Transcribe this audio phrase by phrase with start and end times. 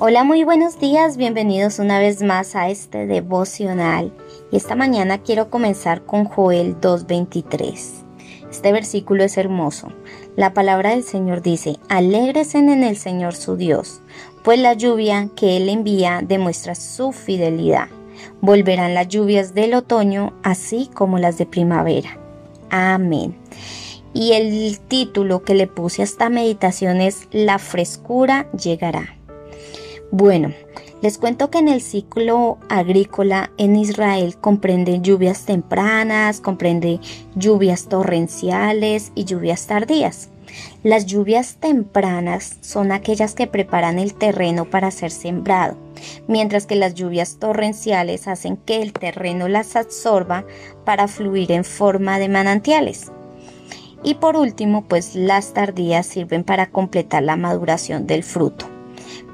[0.00, 4.12] Hola, muy buenos días, bienvenidos una vez más a este devocional.
[4.52, 8.04] Y esta mañana quiero comenzar con Joel 2.23.
[8.48, 9.88] Este versículo es hermoso.
[10.36, 14.00] La palabra del Señor dice, alégresen en el Señor su Dios,
[14.44, 17.88] pues la lluvia que Él envía demuestra su fidelidad.
[18.40, 22.16] Volverán las lluvias del otoño, así como las de primavera.
[22.70, 23.34] Amén.
[24.14, 29.17] Y el título que le puse a esta meditación es La frescura llegará.
[30.10, 30.54] Bueno,
[31.02, 36.98] les cuento que en el ciclo agrícola en Israel comprende lluvias tempranas, comprende
[37.34, 40.30] lluvias torrenciales y lluvias tardías.
[40.82, 45.76] Las lluvias tempranas son aquellas que preparan el terreno para ser sembrado,
[46.26, 50.46] mientras que las lluvias torrenciales hacen que el terreno las absorba
[50.86, 53.12] para fluir en forma de manantiales.
[54.02, 58.77] Y por último, pues las tardías sirven para completar la maduración del fruto.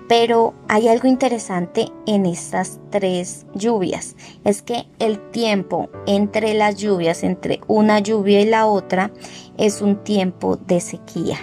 [0.08, 7.22] Pero hay algo interesante en estas tres lluvias, es que el tiempo entre las lluvias,
[7.22, 9.10] entre una lluvia y la otra,
[9.56, 11.38] es un tiempo de sequía.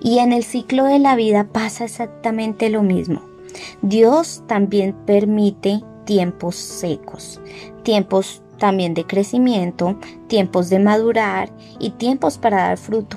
[0.00, 3.22] Y en el ciclo de la vida pasa exactamente lo mismo.
[3.82, 7.40] Dios también permite tiempos secos,
[7.84, 9.96] tiempos también de crecimiento,
[10.26, 13.16] tiempos de madurar y tiempos para dar fruto.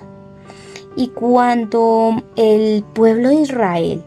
[0.95, 4.03] Y cuando el pueblo de Israel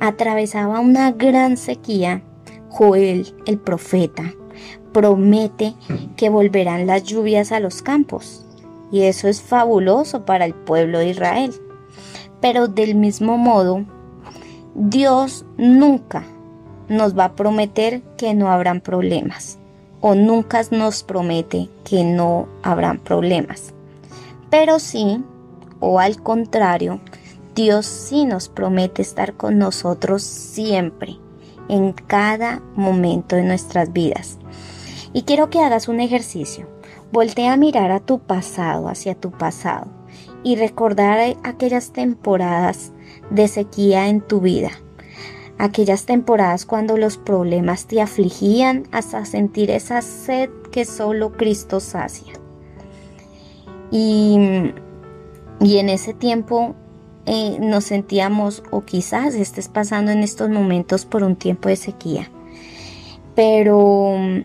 [0.00, 2.22] atravesaba una gran sequía,
[2.68, 4.32] Joel, el profeta,
[4.92, 5.74] promete
[6.16, 8.44] que volverán las lluvias a los campos.
[8.90, 11.52] Y eso es fabuloso para el pueblo de Israel.
[12.40, 13.84] Pero del mismo modo,
[14.74, 16.24] Dios nunca
[16.88, 19.58] nos va a prometer que no habrán problemas.
[20.00, 23.72] O nunca nos promete que no habrán problemas.
[24.50, 25.22] Pero sí,
[25.80, 27.00] o al contrario,
[27.54, 31.18] Dios sí nos promete estar con nosotros siempre,
[31.68, 34.38] en cada momento de nuestras vidas.
[35.12, 36.66] Y quiero que hagas un ejercicio.
[37.12, 39.86] Voltea a mirar a tu pasado, hacia tu pasado,
[40.42, 42.92] y recordar aquellas temporadas
[43.30, 44.70] de sequía en tu vida.
[45.58, 52.32] Aquellas temporadas cuando los problemas te afligían hasta sentir esa sed que solo Cristo sacia.
[53.90, 54.72] Y,
[55.60, 56.74] y en ese tiempo
[57.26, 62.30] eh, nos sentíamos o quizás estés pasando en estos momentos por un tiempo de sequía.
[63.34, 64.40] Pero mm,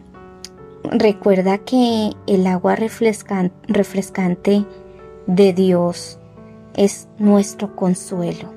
[0.92, 4.66] recuerda que el agua refrescante
[5.26, 6.20] de Dios
[6.76, 8.54] es nuestro consuelo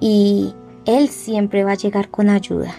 [0.00, 0.54] y
[0.84, 2.74] Él siempre va a llegar con ayuda.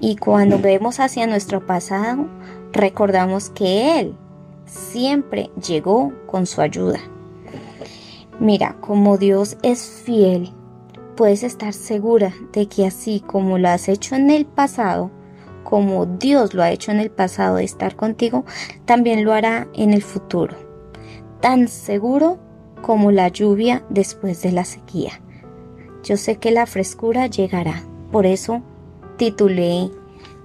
[0.00, 2.26] Y cuando vemos hacia nuestro pasado,
[2.72, 4.16] recordamos que Él
[4.66, 6.98] siempre llegó con su ayuda.
[8.42, 10.50] Mira, como Dios es fiel,
[11.16, 15.12] puedes estar segura de que así como lo has hecho en el pasado,
[15.62, 18.44] como Dios lo ha hecho en el pasado de estar contigo,
[18.84, 20.56] también lo hará en el futuro.
[21.40, 22.40] Tan seguro
[22.82, 25.20] como la lluvia después de la sequía.
[26.02, 27.84] Yo sé que la frescura llegará.
[28.10, 28.60] Por eso
[29.18, 29.88] titulé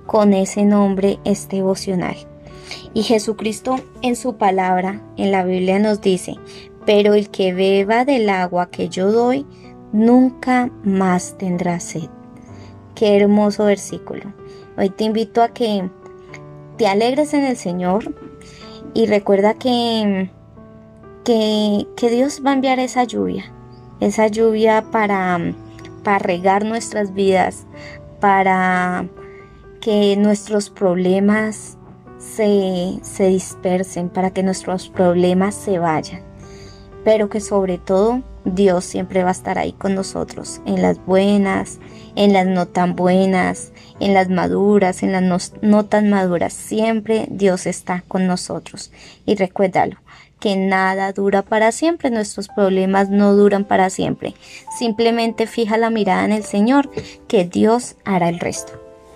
[0.06, 2.16] con ese nombre este devocional.
[2.94, 6.35] Y Jesucristo en su palabra, en la Biblia nos dice,
[6.88, 9.46] pero el que beba del agua que yo doy,
[9.92, 12.09] nunca más tendrá sed.
[12.96, 14.34] Qué hermoso versículo.
[14.78, 15.90] Hoy te invito a que
[16.78, 18.16] te alegres en el Señor
[18.94, 20.31] y recuerda que,
[21.26, 23.52] que, Dios va a enviar esa lluvia,
[24.00, 25.40] esa lluvia para,
[26.06, 27.68] para regar nuestras vidas,
[28.22, 29.09] para
[29.81, 31.78] que nuestros problemas
[32.18, 36.27] se, se dispersen, para que nuestros problemas se vayan
[37.07, 41.79] pero que sobre todo Dios siempre va a estar ahí con nosotros, en las buenas,
[42.18, 46.51] en las no tan buenas, en las maduras, en las no, tan maduras.
[46.51, 48.91] Siempre Dios está con nosotros.
[49.25, 49.96] Y recuérdalo,
[50.41, 54.34] que nada dura para siempre, nuestros problemas no duran para siempre.
[54.78, 56.90] Simplemente fija la mirada en el Señor,
[57.29, 58.73] que Dios hará el resto.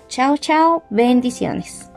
[0.08, 1.91] Chao, chao, bendiciones.